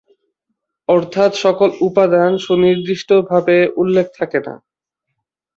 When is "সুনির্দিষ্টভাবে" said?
2.37-3.57